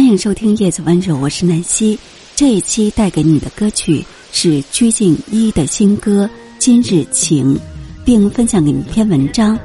[0.00, 1.96] 欢迎收听《叶子温柔》，我是南希。
[2.34, 4.02] 这一期带给你的歌曲
[4.32, 6.24] 是鞠婧祎的新歌
[6.58, 7.54] 《今日晴》，
[8.02, 9.58] 并分享给你一篇文章。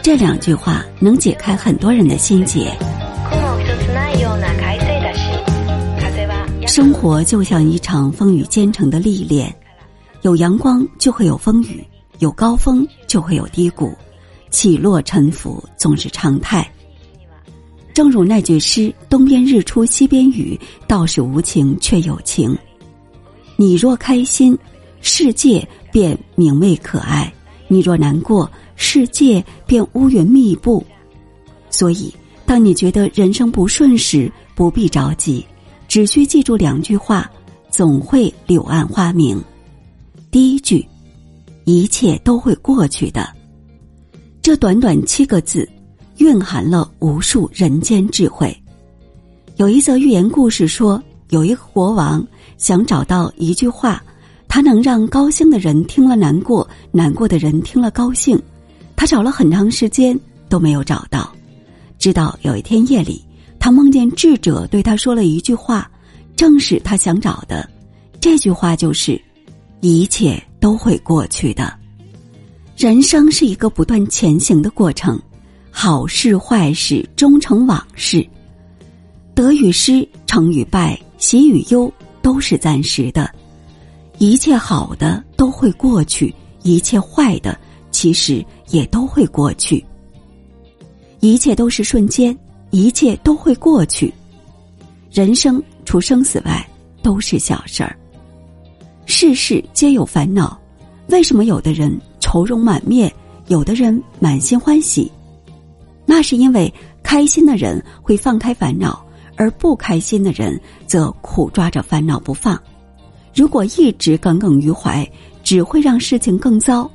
[0.00, 2.74] 这两句话能解开很多人的心结。
[6.66, 9.54] 生活就像一场风雨兼程的历练，
[10.22, 11.86] 有阳光就会有风雨，
[12.18, 13.92] 有高峰就会有低谷，
[14.50, 16.66] 起落沉浮总是常态。
[17.94, 22.56] 正如那句诗：“东边日出西边雨，道是无晴却有晴。”
[23.56, 24.56] 你若开心，
[25.00, 27.30] 世界便明媚可爱；
[27.68, 30.84] 你若难过，世界便乌云密布。
[31.68, 32.12] 所以，
[32.46, 35.44] 当你觉得人生不顺时，不必着急，
[35.86, 37.30] 只需记住两句话，
[37.70, 39.42] 总会柳暗花明。
[40.30, 40.86] 第一句
[41.64, 43.28] ：“一切都会过去的。”
[44.40, 45.68] 这短短七个字。
[46.18, 48.56] 蕴含了无数人间智慧。
[49.56, 52.26] 有一则寓言故事说，有一个国王
[52.58, 54.02] 想找到一句话，
[54.48, 58.40] 他能让高兴的人听了难过，难过的人听了高兴。
[58.96, 61.32] 他找了很长时间都没有找到，
[61.98, 63.24] 直到有一天夜里，
[63.58, 65.90] 他梦见智者对他说了一句话，
[66.36, 67.68] 正是他想找的。
[68.20, 69.20] 这句话就是
[69.80, 71.72] ：“一切都会过去的。”
[72.76, 75.20] 人生是一个不断前行的过程。
[75.74, 78.24] 好事坏事终成往事，
[79.34, 83.28] 得与失，成与败，喜与忧都是暂时的。
[84.18, 87.58] 一切好的都会过去，一切坏的
[87.90, 89.84] 其实也都会过去。
[91.20, 92.38] 一切都是瞬间，
[92.70, 94.12] 一切都会过去。
[95.10, 96.64] 人生除生死外
[97.02, 97.96] 都是小事儿，
[99.06, 100.60] 世事皆有烦恼。
[101.08, 103.12] 为什么有的人愁容满面，
[103.48, 105.10] 有的人满心欢喜？
[106.14, 106.70] 那是因为
[107.02, 109.02] 开心的人会放开烦恼，
[109.34, 112.62] 而不开心的人则苦抓着烦恼不放。
[113.34, 115.10] 如果一直耿耿于怀，
[115.42, 116.88] 只会让事情更糟。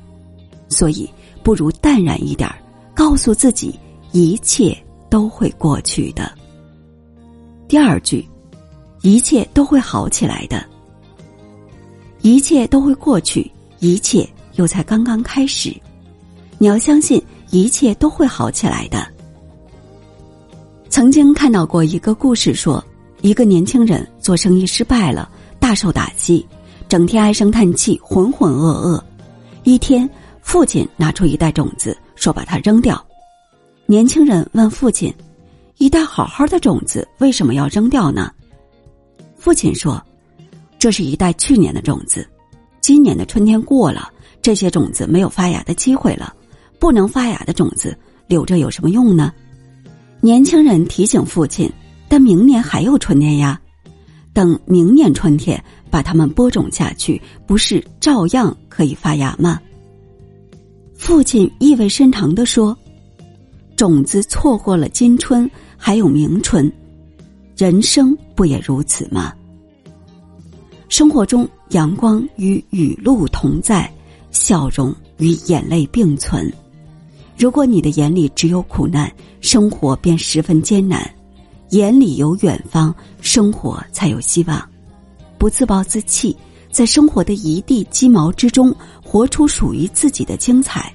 [0.69, 1.09] 所以，
[1.41, 2.47] 不如淡然一点，
[2.93, 3.73] 告诉自己
[4.11, 4.77] 一切
[5.09, 6.31] 都会过去的。
[7.67, 8.23] 第二句，
[9.01, 10.63] 一切都会好起来的。
[12.21, 15.75] 一切都会过去，一切又才刚刚开始。
[16.59, 17.19] 你要相信。
[17.49, 19.07] 一切都会好起来的。
[20.89, 22.83] 曾经看到过一个故事，说
[23.21, 26.45] 一个年轻人做生意失败了，大受打击，
[26.87, 29.01] 整天唉声叹气，浑浑噩噩。
[29.63, 30.09] 一天，
[30.41, 33.03] 父亲拿出一袋种子，说把它扔掉。
[33.85, 35.13] 年轻人问父亲
[35.77, 38.31] ：“一袋好好的种子，为什么要扔掉呢？”
[39.37, 40.01] 父亲说
[40.79, 42.27] ：“这是一袋去年的种子，
[42.81, 44.09] 今年的春天过了，
[44.41, 46.33] 这些种子没有发芽的机会了。”
[46.79, 49.33] 不能发芽的种子留着有什么用呢？
[50.21, 51.71] 年轻人提醒父亲
[52.09, 53.59] ：“但明年还有春天呀，
[54.33, 59.59] 等明年春天把它们播种下去，不是照样可以发芽吗？”
[60.97, 62.75] 父亲意味深长的说
[63.77, 66.71] ：“种子错过了今春，还有明春，
[67.55, 69.33] 人生不也如此吗？”
[70.89, 73.91] 生活中，阳光与雨露同在，
[74.31, 76.51] 笑容与眼泪并存。
[77.37, 79.11] 如果你的眼里只有苦难，
[79.41, 80.99] 生活便十分艰难；
[81.69, 84.67] 眼里有远方，生活才有希望。
[85.37, 86.35] 不自暴自弃，
[86.71, 90.91] 在生活的一地鸡毛之中，活出属于自己的精彩。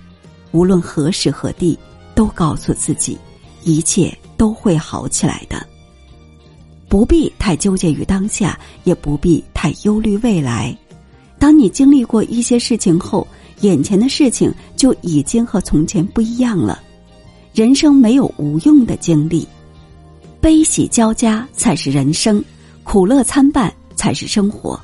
[0.51, 1.79] 无论何时何地，
[2.13, 3.17] 都告诉自己，
[3.63, 5.65] 一切都会好起来的。
[6.89, 10.77] 不必太纠结于当下，也不必太忧虑未来。
[11.39, 13.27] 当你经历过一些事情后，
[13.63, 16.81] 眼前的事情就已经和从前不一样了。
[17.53, 19.47] 人生没有无用的经历，
[20.41, 22.43] 悲喜交加才是人生，
[22.83, 24.79] 苦乐参半才是生活。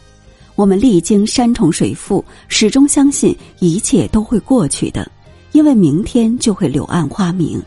[0.55, 5.11] 我们历经山重水复，始终相信一切都会过去的，
[5.53, 7.63] 因为明天就会柳暗花明。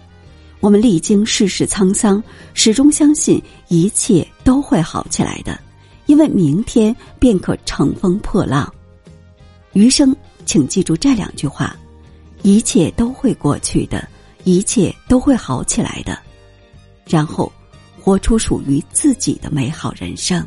[0.60, 2.22] 我们历经世事沧桑，
[2.54, 5.60] 始终相信一切都会好起来的，
[6.06, 8.72] 因为明天便可乘风破浪。
[9.74, 10.16] 余生。
[10.52, 11.74] 请记住这两句话：
[12.42, 14.06] 一切都会过去的，
[14.44, 16.20] 一切都会好起来的。
[17.08, 17.50] 然后，
[17.98, 20.46] 活出属于自己的美好人生。